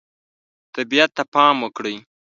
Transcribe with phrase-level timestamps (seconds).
[0.75, 1.95] طبیعت ته پام وکړئ.